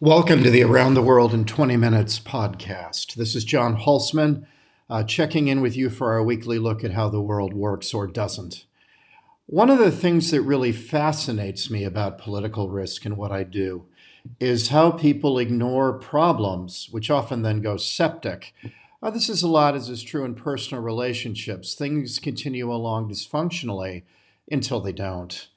[0.00, 3.14] Welcome to the Around the World in 20 Minutes podcast.
[3.14, 4.44] This is John Hulsman
[4.90, 8.06] uh, checking in with you for our weekly look at how the world works or
[8.06, 8.66] doesn't.
[9.46, 13.86] One of the things that really fascinates me about political risk and what I do
[14.38, 18.52] is how people ignore problems, which often then go septic.
[19.02, 21.74] Uh, this is a lot as is true in personal relationships.
[21.74, 24.02] Things continue along dysfunctionally
[24.52, 25.48] until they don't.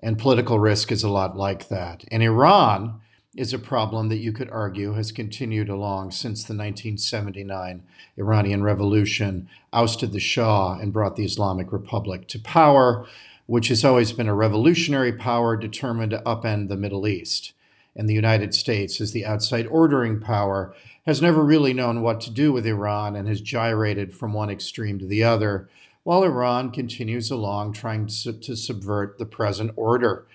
[0.00, 2.04] And political risk is a lot like that.
[2.12, 3.00] In Iran,
[3.36, 7.82] is a problem that you could argue has continued along since the 1979
[8.16, 13.06] Iranian Revolution ousted the Shah and brought the Islamic Republic to power,
[13.46, 17.52] which has always been a revolutionary power determined to upend the Middle East.
[17.94, 20.74] And the United States, as the outside ordering power,
[21.04, 24.98] has never really known what to do with Iran and has gyrated from one extreme
[25.00, 25.68] to the other,
[26.02, 30.26] while Iran continues along trying to, subvert the present order.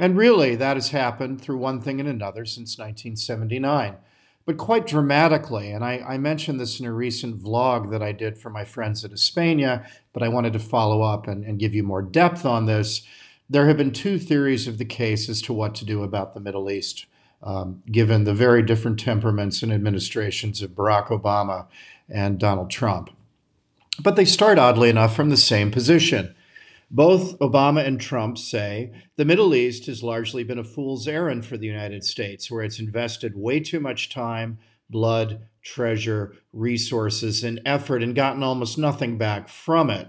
[0.00, 3.98] And really, that has happened through one thing and another since 1979,
[4.46, 5.70] but quite dramatically.
[5.70, 9.04] And I, I, mentioned this in a recent vlog that I did for my friends
[9.04, 12.64] at Hispania, but I wanted to follow up and, and give you more depth on
[12.64, 13.02] this.
[13.50, 16.40] There have been two theories of the case as to what to do about the
[16.40, 17.04] Middle East,
[17.42, 21.66] um, given the very different temperaments and administrations of Barack Obama
[22.08, 23.10] and Donald Trump.
[24.02, 26.34] But they start, oddly enough, from the same position
[26.90, 31.56] both Obama and Trump say the Middle East has largely been a fool's errand for
[31.56, 38.02] the United States, where it's invested way too much time, blood, treasure, resources, and effort
[38.02, 40.08] and gotten almost nothing back from it.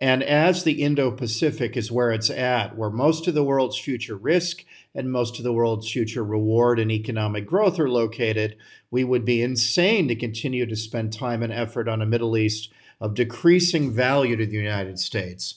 [0.00, 4.16] And as the Indo Pacific is where it's at, where most of the world's future
[4.16, 4.64] risk
[4.94, 8.56] and most of the world's future reward and economic growth are located,
[8.90, 12.72] we would be insane to continue to spend time and effort on a Middle East
[13.00, 15.56] of decreasing value to the United States.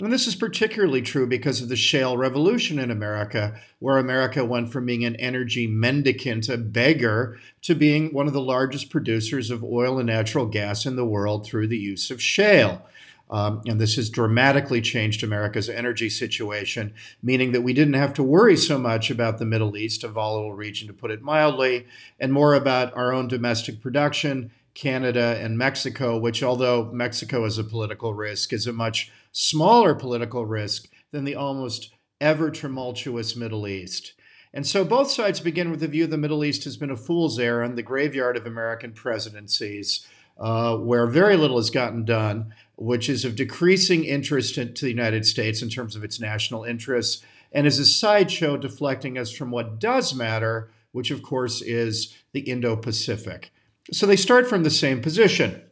[0.00, 4.72] And this is particularly true because of the shale revolution in America, where America went
[4.72, 9.64] from being an energy mendicant, a beggar, to being one of the largest producers of
[9.64, 12.86] oil and natural gas in the world through the use of shale.
[13.28, 18.22] Um, and this has dramatically changed America's energy situation, meaning that we didn't have to
[18.22, 21.86] worry so much about the Middle East, a volatile region to put it mildly,
[22.20, 27.64] and more about our own domestic production, Canada and Mexico, which, although Mexico is a
[27.64, 34.14] political risk, is a much smaller political risk than the almost ever tumultuous Middle East.
[34.52, 37.38] And so both sides begin with the view the Middle East has been a fool's
[37.38, 40.06] errand, the graveyard of American presidencies,
[40.38, 45.26] uh, where very little has gotten done, which is of decreasing interest to the United
[45.26, 49.78] States in terms of its national interests, and is a sideshow deflecting us from what
[49.78, 53.52] does matter, which of course is the Indo Pacific.
[53.92, 55.62] So they start from the same position.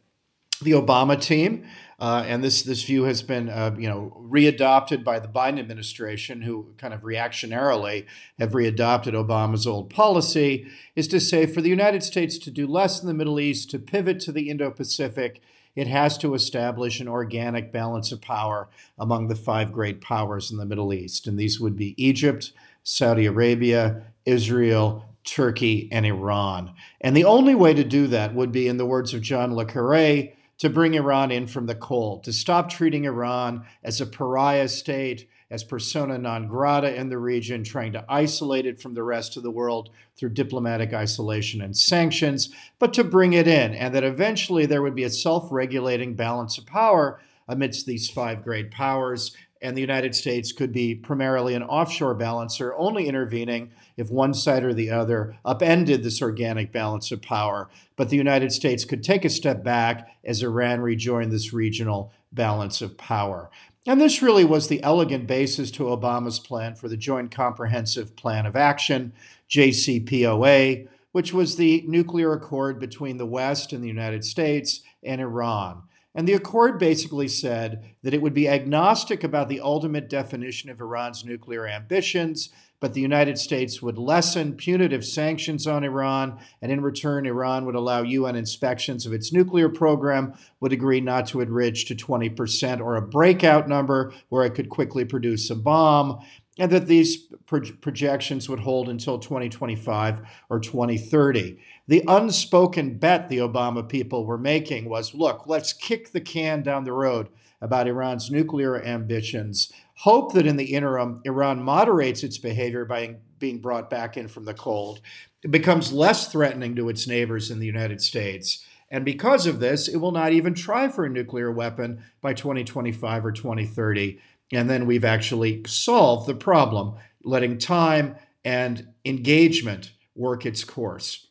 [0.61, 1.65] The Obama team
[1.99, 6.43] uh, and this this view has been, uh, you know, readopted by the Biden administration,
[6.43, 8.05] who kind of reactionarily
[8.37, 13.01] have readopted Obama's old policy, is to say for the United States to do less
[13.01, 15.41] in the Middle East, to pivot to the Indo-Pacific,
[15.75, 20.57] it has to establish an organic balance of power among the five great powers in
[20.57, 22.51] the Middle East, and these would be Egypt,
[22.83, 26.73] Saudi Arabia, Israel, Turkey, and Iran.
[27.01, 29.65] And the only way to do that would be, in the words of John Le
[29.65, 34.67] Carre, to bring Iran in from the cold, to stop treating Iran as a pariah
[34.67, 39.37] state, as persona non grata in the region, trying to isolate it from the rest
[39.37, 44.03] of the world through diplomatic isolation and sanctions, but to bring it in, and that
[44.03, 49.35] eventually there would be a self regulating balance of power amidst these five great powers,
[49.61, 54.63] and the United States could be primarily an offshore balancer, only intervening if one side
[54.63, 57.69] or the other upended this organic balance of power.
[57.95, 62.81] But the United States could take a step back as Iran rejoined this regional balance
[62.81, 63.49] of power.
[63.85, 68.45] And this really was the elegant basis to Obama's plan for the Joint Comprehensive Plan
[68.45, 69.13] of Action,
[69.49, 75.83] JCPOA, which was the nuclear accord between the West and the United States and Iran.
[76.17, 80.81] And the accord basically said that it would be agnostic about the ultimate definition of
[80.81, 86.81] Iran's nuclear ambitions, but the United States would lessen punitive sanctions on Iran, and in
[86.81, 91.85] return, Iran would allow UN inspections of its nuclear program, would agree not to enrich
[91.85, 96.19] to 20% or a breakout number where it could quickly produce a bomb,
[96.57, 101.59] and that these pro- projections would hold until 2025 or 2030.
[101.87, 106.83] The unspoken bet the Obama people were making was look, let's kick the can down
[106.83, 107.29] the road
[107.61, 109.71] about Iran's nuclear ambitions.
[109.99, 114.45] Hope that in the interim, Iran moderates its behavior by being brought back in from
[114.45, 114.99] the cold.
[115.43, 118.65] It becomes less threatening to its neighbors in the United States.
[118.89, 123.25] And because of this, it will not even try for a nuclear weapon by 2025
[123.25, 124.19] or 2030.
[124.51, 131.26] And then we've actually solved the problem, letting time and engagement work its course.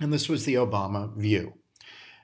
[0.00, 1.54] And this was the Obama view.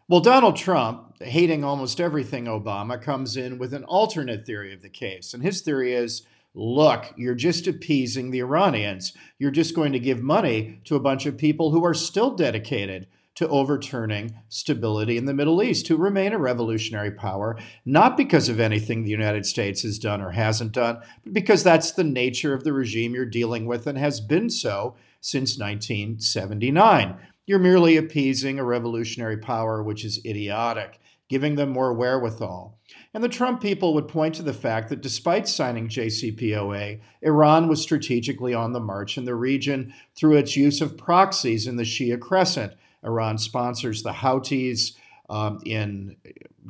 [0.09, 4.91] Well, Donald Trump, hating almost everything Obama, comes in with an alternate theory of the
[4.91, 5.33] case.
[5.33, 9.15] And his theory is look, you're just appeasing the Iranians.
[9.39, 13.07] You're just going to give money to a bunch of people who are still dedicated
[13.35, 18.61] to overturning stability in the Middle East, who remain a revolutionary power, not because of
[18.61, 22.65] anything the United States has done or hasn't done, but because that's the nature of
[22.65, 27.17] the regime you're dealing with and has been so since 1979.
[27.47, 32.79] You're merely appeasing a revolutionary power which is idiotic, giving them more wherewithal.
[33.13, 37.83] And the Trump people would point to the fact that despite signing JCPOA, Iran was
[37.83, 42.21] strategically on the march in the region through its use of proxies in the Shia
[42.21, 42.75] Crescent.
[43.03, 44.93] Iran sponsors the Houthis
[45.29, 46.17] um, in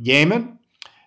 [0.01, 0.59] Yemen,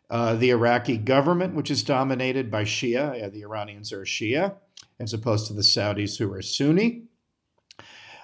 [0.10, 3.32] uh, the Iraqi government, which is dominated by Shia.
[3.32, 4.56] the Iranians are Shia,
[5.00, 7.04] as opposed to the Saudis, who are Sunni.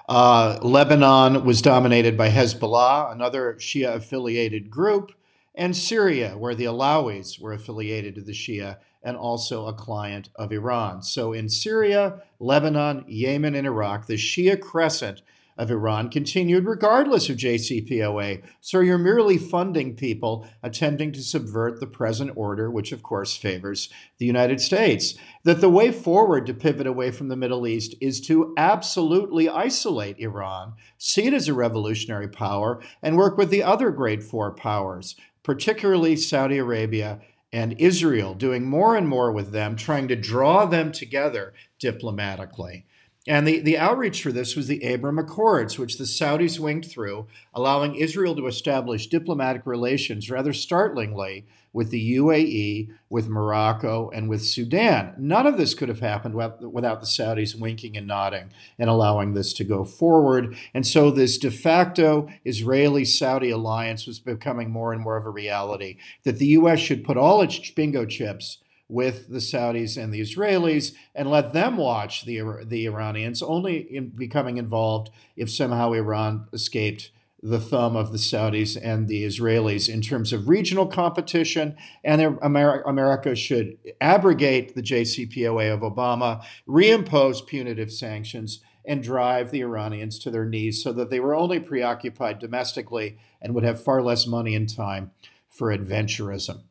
[0.07, 5.13] Uh, Lebanon was dominated by Hezbollah, another Shia affiliated group,
[5.55, 10.51] and Syria, where the Alawis were affiliated to the Shia and also a client of
[10.51, 11.01] Iran.
[11.01, 15.21] So in Syria, Lebanon, Yemen, and Iraq, the Shia crescent
[15.61, 18.41] of Iran continued regardless of JCPOA.
[18.61, 23.87] So you're merely funding people attempting to subvert the present order, which of course favors
[24.17, 25.13] the United States.
[25.43, 30.17] That the way forward to pivot away from the Middle East is to absolutely isolate
[30.17, 35.15] Iran, see it as a revolutionary power, and work with the other great four powers,
[35.43, 37.21] particularly Saudi Arabia
[37.53, 42.87] and Israel, doing more and more with them, trying to draw them together diplomatically.
[43.27, 47.27] And the, the outreach for this was the Abraham Accords, which the Saudis winked through,
[47.53, 54.43] allowing Israel to establish diplomatic relations, rather startlingly, with the UAE, with Morocco, and with
[54.43, 55.13] Sudan.
[55.17, 59.53] None of this could have happened without the Saudis winking and nodding and allowing this
[59.53, 60.57] to go forward.
[60.73, 65.29] And so this de facto Israeli Saudi alliance was becoming more and more of a
[65.29, 66.79] reality that the U.S.
[66.79, 68.57] should put all its bingo chips
[68.91, 74.09] with the Saudis and the Israelis and let them watch the, the Iranians, only in
[74.09, 77.09] becoming involved if somehow Iran escaped
[77.41, 81.77] the thumb of the Saudis and the Israelis in terms of regional competition.
[82.03, 89.61] And America, America should abrogate the JCPOA of Obama, reimpose punitive sanctions, and drive the
[89.61, 94.01] Iranians to their knees so that they were only preoccupied domestically and would have far
[94.01, 95.11] less money and time
[95.47, 96.63] for adventurism.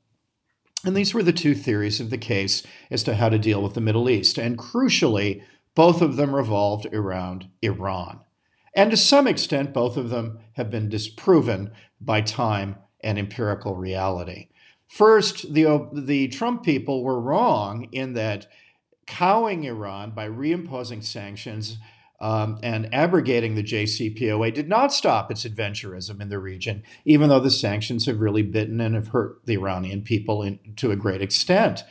[0.84, 3.74] And these were the two theories of the case as to how to deal with
[3.74, 4.38] the Middle East.
[4.38, 5.42] And crucially,
[5.74, 8.20] both of them revolved around Iran.
[8.74, 14.48] And to some extent, both of them have been disproven by time and empirical reality.
[14.86, 18.46] First, the, uh, the Trump people were wrong in that
[19.06, 21.78] cowing Iran by reimposing sanctions
[22.20, 27.40] um, and abrogating the JCPOA did not stop its adventurism in the region, even though
[27.40, 31.22] the sanctions have really bitten and have hurt the Iranian people in, to a great
[31.22, 31.82] extent.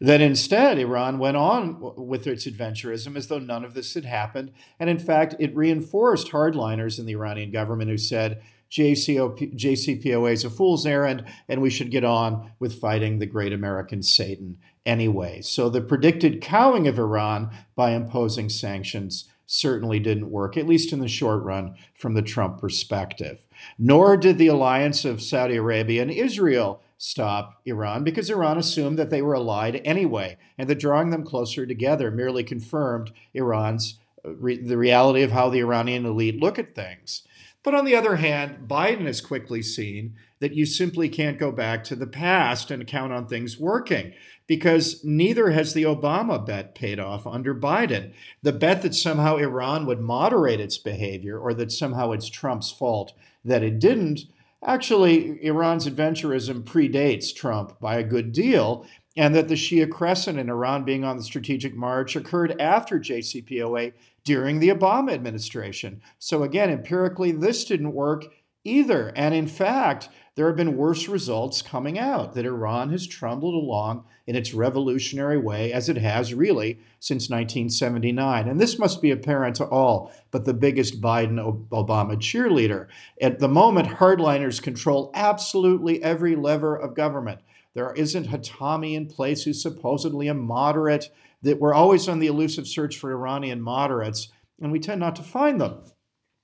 [0.00, 4.52] That instead, Iran went on with its adventurism as though none of this had happened.
[4.78, 10.44] And in fact, it reinforced hardliners in the Iranian government who said, JCO, JCPOA is
[10.44, 15.40] a fool's errand, and we should get on with fighting the great American Satan anyway.
[15.40, 21.00] So the predicted cowing of Iran by imposing sanctions certainly didn't work, at least in
[21.00, 23.48] the short run, from the Trump perspective.
[23.78, 29.08] Nor did the alliance of Saudi Arabia and Israel stop Iran because Iran assumed that
[29.08, 34.76] they were allied anyway, and that drawing them closer together merely confirmed Iran's uh, the
[34.76, 37.22] reality of how the Iranian elite look at things.
[37.62, 41.84] But on the other hand, Biden has quickly seen that you simply can't go back
[41.84, 44.12] to the past and count on things working
[44.48, 48.12] because neither has the Obama bet paid off under Biden.
[48.42, 53.12] The bet that somehow Iran would moderate its behavior or that somehow it's Trump's fault
[53.44, 54.22] that it didn't.
[54.64, 58.84] Actually, Iran's adventurism predates Trump by a good deal,
[59.16, 63.92] and that the Shia Crescent in Iran being on the strategic march occurred after JCPOA
[64.24, 66.00] during the Obama administration.
[66.18, 68.26] So, again, empirically, this didn't work
[68.64, 69.12] either.
[69.14, 74.04] And in fact, there have been worse results coming out that Iran has trundled along
[74.24, 78.46] in its revolutionary way as it has really since 1979.
[78.46, 82.86] And this must be apparent to all but the biggest Biden Obama cheerleader.
[83.20, 87.40] At the moment, hardliners control absolutely every lever of government.
[87.74, 91.10] There isn't Khatami in place who's supposedly a moderate,
[91.42, 94.28] that we're always on the elusive search for Iranian moderates,
[94.62, 95.82] and we tend not to find them.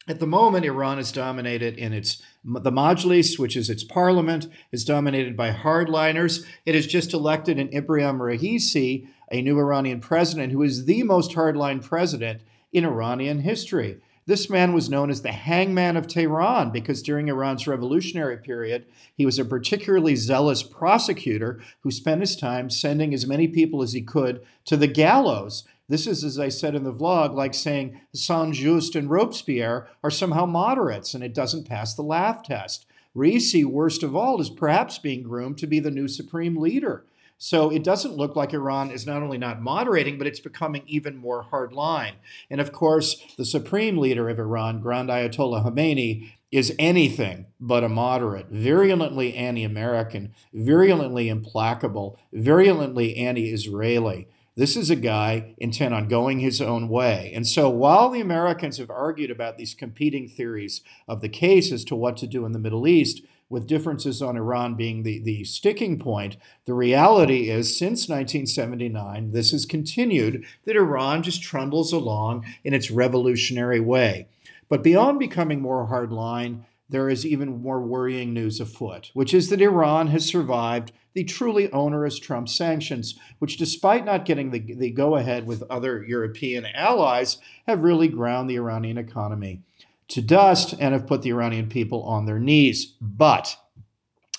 [0.06, 4.84] At the moment, Iran is dominated in its the Majlis, which is its parliament, is
[4.84, 6.44] dominated by hardliners.
[6.66, 11.30] It has just elected an Ibrahim Raisi, a new Iranian president, who is the most
[11.32, 13.96] hardline president in Iranian history.
[14.26, 19.24] This man was known as the hangman of Tehran because during Iran's revolutionary period, he
[19.26, 24.02] was a particularly zealous prosecutor who spent his time sending as many people as he
[24.02, 25.64] could to the gallows.
[25.88, 30.10] This is, as I said in the vlog, like saying Saint Just and Robespierre are
[30.10, 32.86] somehow moderates and it doesn't pass the laugh test.
[33.14, 37.04] Raisi, worst of all, is perhaps being groomed to be the new supreme leader.
[37.36, 41.16] So it doesn't look like Iran is not only not moderating, but it's becoming even
[41.16, 42.14] more hardline.
[42.48, 47.88] And of course, the supreme leader of Iran, Grand Ayatollah Khomeini, is anything but a
[47.88, 54.28] moderate, virulently anti American, virulently implacable, virulently anti Israeli.
[54.56, 57.32] This is a guy intent on going his own way.
[57.34, 61.84] And so while the Americans have argued about these competing theories of the case as
[61.86, 65.44] to what to do in the Middle East, with differences on Iran being the, the
[65.44, 72.46] sticking point, the reality is since 1979, this has continued that Iran just trundles along
[72.62, 74.28] in its revolutionary way.
[74.68, 79.60] But beyond becoming more hardline, there is even more worrying news afoot, which is that
[79.60, 85.16] Iran has survived the truly onerous Trump sanctions, which, despite not getting the, the go
[85.16, 89.62] ahead with other European allies, have really ground the Iranian economy
[90.08, 92.94] to dust and have put the Iranian people on their knees.
[93.00, 93.56] But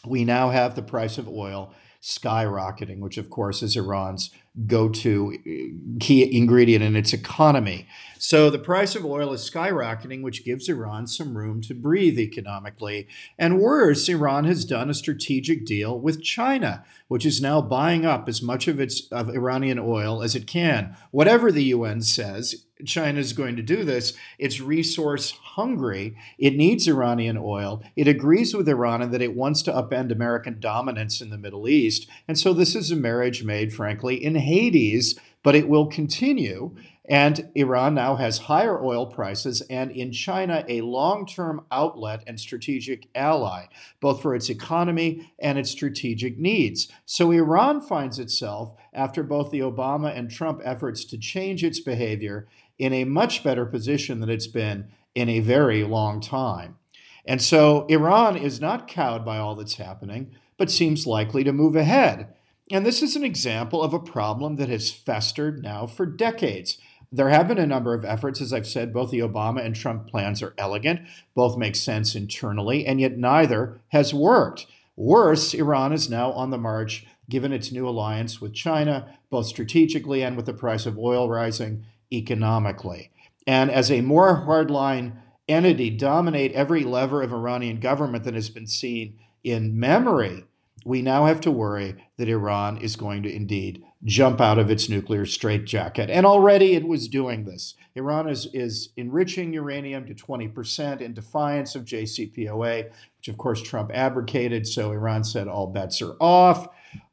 [0.05, 4.29] we now have the price of oil skyrocketing, which of course is Iran's
[4.67, 7.87] go to uh, key ingredient in its economy.
[8.17, 13.07] So the price of oil is skyrocketing, which gives Iran some room to breathe economically.
[13.37, 18.27] And worse, Iran has done a strategic deal with China, which is now buying up
[18.29, 20.95] as much of its of Iranian oil as it can.
[21.11, 24.13] Whatever the UN says, China is going to do this.
[24.37, 26.17] It's resource hungry.
[26.37, 27.81] It needs Iranian oil.
[27.95, 32.09] It agrees with Iran that it wants to upend American dominance in the Middle East.
[32.27, 36.75] And so this is a marriage made, frankly, in Hades, but it will continue.
[37.07, 42.39] And Iran now has higher oil prices and in China a long term outlet and
[42.39, 43.65] strategic ally,
[43.99, 46.87] both for its economy and its strategic needs.
[47.05, 52.47] So Iran finds itself, after both the Obama and Trump efforts to change its behavior,
[52.79, 56.77] in a much better position than it's been in a very long time.
[57.25, 61.75] And so Iran is not cowed by all that's happening, but seems likely to move
[61.75, 62.33] ahead.
[62.71, 66.79] And this is an example of a problem that has festered now for decades.
[67.15, 70.05] There have been a number of efforts, as I've said, both the Obama and Trump
[70.05, 70.99] plans are elegant,
[71.33, 74.65] both make sense internally, and yet neither has worked.
[74.97, 80.23] Worse, Iran is now on the march, given its new alliance with China, both strategically
[80.23, 83.11] and with the price of oil rising economically.
[83.47, 85.13] And as a more hardline
[85.47, 90.43] entity dominate every lever of Iranian government that has been seen in memory,
[90.83, 94.87] we now have to worry that Iran is going to indeed jump out of its
[94.87, 96.09] nuclear straitjacket.
[96.09, 97.73] And already it was doing this.
[97.95, 103.89] Iran is, is enriching uranium to 20% in defiance of JCPOA, which of course Trump
[103.93, 104.67] abrogated.
[104.67, 106.67] So Iran said all bets are off.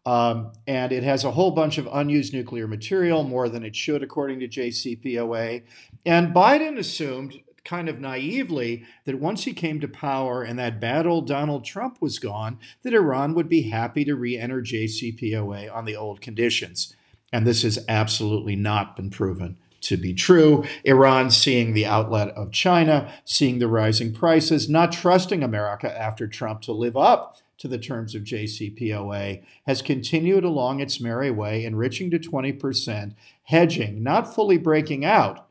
[0.05, 4.03] Um, and it has a whole bunch of unused nuclear material, more than it should,
[4.03, 5.63] according to JCPOA.
[6.05, 11.07] And Biden assumed kind of naively that once he came to power and that bad
[11.07, 15.85] old Donald Trump was gone, that Iran would be happy to re enter JCPOA on
[15.85, 16.95] the old conditions.
[17.33, 20.65] And this has absolutely not been proven to be true.
[20.85, 26.63] Iran seeing the outlet of China, seeing the rising prices, not trusting America after Trump
[26.63, 32.11] to live up to the terms of JCPOA, has continued along its merry way, enriching
[32.11, 33.15] to 20%,
[33.45, 35.49] hedging, not fully breaking out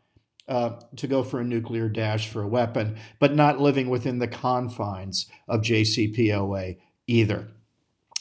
[0.52, 4.28] uh, to go for a nuclear dash for a weapon, but not living within the
[4.28, 6.78] confines of JCPOA
[7.08, 7.48] either.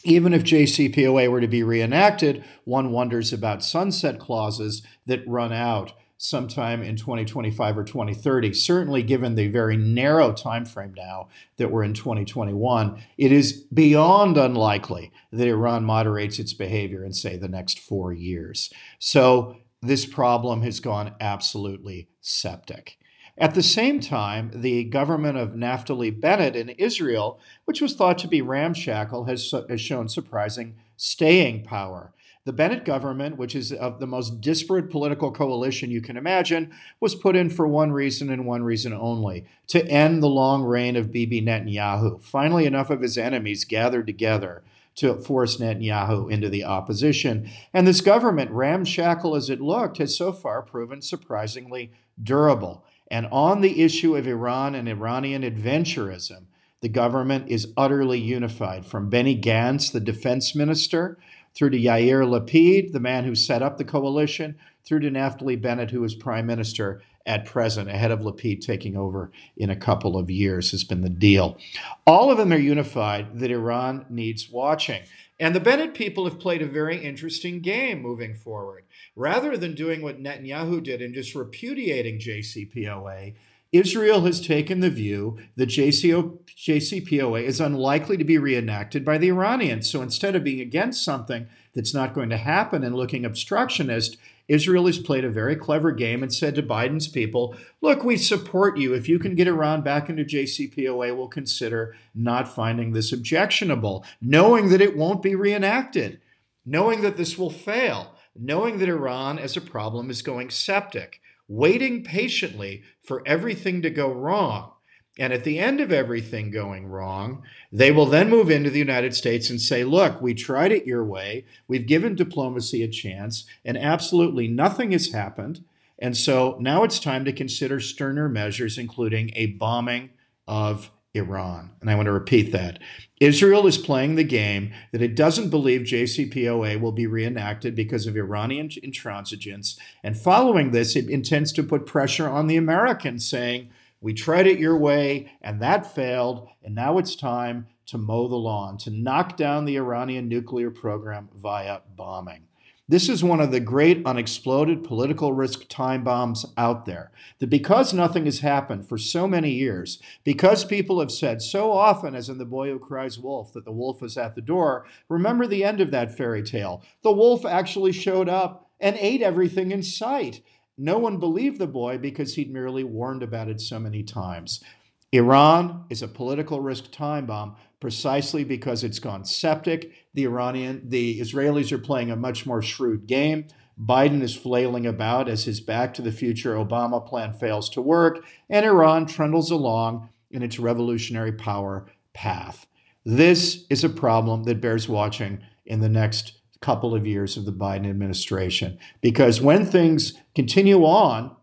[0.04, 5.92] Even if JCPOA were to be reenacted, one wonders about sunset clauses that run out
[6.18, 11.82] sometime in 2025 or 2030 certainly given the very narrow time frame now that we're
[11.82, 17.78] in 2021 it is beyond unlikely that iran moderates its behavior in say the next
[17.78, 22.98] 4 years so this problem has gone absolutely septic.
[23.38, 28.28] At the same time, the government of Naftali Bennett in Israel, which was thought to
[28.28, 32.12] be ramshackle, has, has shown surprising staying power.
[32.44, 37.14] The Bennett government, which is of the most disparate political coalition you can imagine, was
[37.14, 41.12] put in for one reason and one reason only to end the long reign of
[41.12, 42.20] Bibi Netanyahu.
[42.20, 44.62] Finally, enough of his enemies gathered together
[45.00, 47.50] to force Netanyahu into the opposition.
[47.72, 51.92] And this government, ramshackle as it looked, has so far proven surprisingly
[52.22, 52.84] durable.
[53.10, 56.44] And on the issue of Iran and Iranian adventurism,
[56.82, 61.16] the government is utterly unified from Benny Gantz, the defense minister,
[61.54, 65.92] through to Yair Lapid, the man who set up the coalition, through to Naftali Bennett,
[65.92, 67.00] who was prime minister.
[67.26, 71.08] At present, ahead of Lapid taking over in a couple of years, has been the
[71.10, 71.58] deal.
[72.06, 75.02] All of them are unified that Iran needs watching.
[75.38, 78.84] And the Bennett people have played a very interesting game moving forward.
[79.16, 83.34] Rather than doing what Netanyahu did and just repudiating JCPOA,
[83.72, 89.88] Israel has taken the view that JCPOA is unlikely to be reenacted by the Iranians.
[89.88, 94.16] So instead of being against something that's not going to happen and looking obstructionist,
[94.50, 98.78] Israel has played a very clever game and said to Biden's people, look, we support
[98.78, 98.92] you.
[98.94, 104.70] If you can get Iran back into JCPOA, we'll consider not finding this objectionable, knowing
[104.70, 106.20] that it won't be reenacted,
[106.66, 112.04] knowing that this will fail, knowing that Iran as a problem is going septic waiting
[112.04, 114.72] patiently for everything to go wrong.
[115.20, 119.14] And at the end of everything going wrong, they will then move into the United
[119.14, 121.44] States and say, look, we tried it your way.
[121.68, 125.62] We've given diplomacy a chance, and absolutely nothing has happened.
[125.98, 130.08] And so now it's time to consider sterner measures, including a bombing
[130.48, 131.72] of Iran.
[131.82, 132.78] And I want to repeat that.
[133.20, 138.16] Israel is playing the game that it doesn't believe JCPOA will be reenacted because of
[138.16, 139.76] Iranian intransigence.
[140.02, 143.68] And following this, it intends to put pressure on the Americans, saying,
[144.02, 148.36] We tried it your way, and that failed, and now it's time to mow the
[148.36, 152.44] lawn, to knock down the Iranian nuclear program via bombing.
[152.88, 157.12] This is one of the great unexploded political risk time bombs out there.
[157.38, 162.14] That because nothing has happened for so many years, because people have said so often,
[162.14, 165.46] as in The Boy Who Cries Wolf, that the wolf is at the door, remember
[165.46, 166.82] the end of that fairy tale.
[167.02, 170.40] The wolf actually showed up and ate everything in sight.
[170.82, 174.64] No one believed the boy because he'd merely warned about it so many times.
[175.12, 179.92] Iran is a political risk time bomb precisely because it's gone septic.
[180.14, 183.48] The Iranian, the Israelis are playing a much more shrewd game.
[183.78, 188.24] Biden is flailing about as his back to the future Obama plan fails to work,
[188.48, 192.66] and Iran trundles along in its revolutionary power path.
[193.04, 197.52] This is a problem that bears watching in the next couple of years of the
[197.52, 198.78] Biden administration.
[199.00, 201.34] Because when things continue on,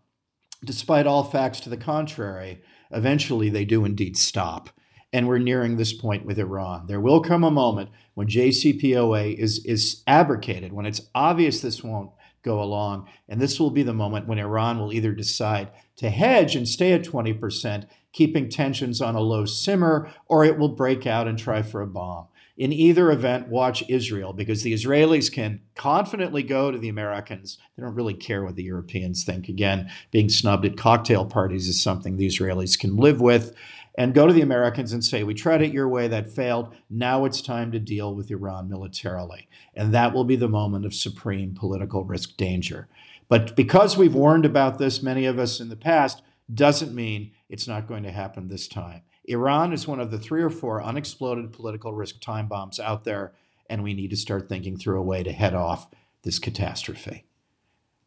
[0.64, 4.70] despite all facts to the contrary, eventually they do indeed stop.
[5.12, 6.86] And we're nearing this point with Iran.
[6.86, 12.10] There will come a moment when JCPOA is, is abrogated, when it's obvious this won't
[12.42, 13.08] go along.
[13.28, 16.92] And this will be the moment when Iran will either decide to hedge and stay
[16.92, 21.62] at 20%, keeping tensions on a low simmer, or it will break out and try
[21.62, 22.28] for a bomb.
[22.58, 27.56] In either event, watch Israel because the Israelis can confidently go to the Americans.
[27.76, 29.48] They don't really care what the Europeans think.
[29.48, 33.54] Again, being snubbed at cocktail parties is something the Israelis can live with.
[33.96, 36.74] And go to the Americans and say, We tried it your way, that failed.
[36.90, 39.48] Now it's time to deal with Iran militarily.
[39.74, 42.88] And that will be the moment of supreme political risk danger.
[43.28, 47.68] But because we've warned about this, many of us in the past, doesn't mean it's
[47.68, 49.02] not going to happen this time.
[49.28, 53.32] Iran is one of the three or four unexploded political risk time bombs out there,
[53.68, 55.90] and we need to start thinking through a way to head off
[56.22, 57.24] this catastrophe.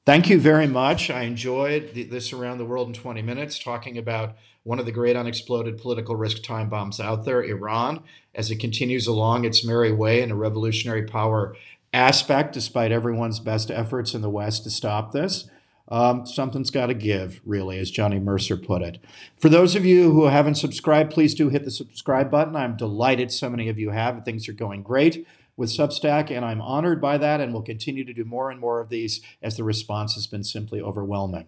[0.04, 1.12] Thank you very much.
[1.12, 5.16] I enjoyed this Around the World in 20 Minutes, talking about one of the great
[5.16, 8.04] unexploded political risk time bombs out there, Iran,
[8.34, 11.56] as it continues along its merry way in a revolutionary power
[11.94, 15.50] aspect, despite everyone's best efforts in the West to stop this
[15.92, 19.04] um, something's got to give, really, as Johnny Mercer put it.
[19.38, 22.56] For those of you who haven't subscribed, please do hit the subscribe button.
[22.56, 24.24] I'm delighted so many of you have.
[24.24, 25.28] Things are going great
[25.58, 28.80] with Substack, and I'm honored by that, and we'll continue to do more and more
[28.80, 31.48] of these as the response has been simply overwhelming.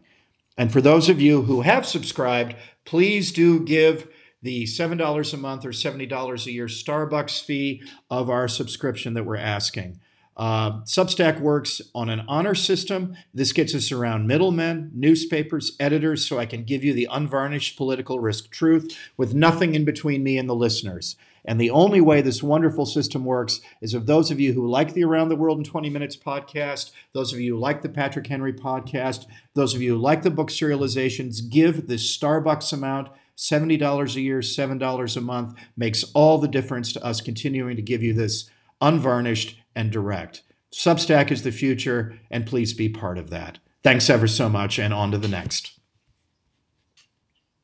[0.58, 4.10] And for those of you who have subscribed, please do give
[4.42, 9.38] the $7 a month or $70 a year Starbucks fee of our subscription that we're
[9.38, 10.02] asking.
[10.36, 13.16] Uh, Substack works on an honor system.
[13.34, 18.20] This gets us around middlemen, newspapers, editors, so I can give you the unvarnished political
[18.20, 21.16] risk truth with nothing in between me and the listeners.
[21.46, 24.94] And the only way this wonderful system works is if those of you who like
[24.94, 28.28] the Around the World in 20 Minutes podcast, those of you who like the Patrick
[28.28, 33.10] Henry podcast, those of you who like the book serializations, give this Starbucks amount.
[33.36, 38.04] $70 a year, $7 a month makes all the difference to us continuing to give
[38.04, 40.44] you this unvarnished and direct.
[40.72, 43.60] Substack is the future, and please be part of that.
[43.84, 45.80] Thanks ever so much, and on to the next.